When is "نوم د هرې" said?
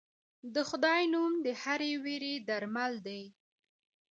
1.13-1.91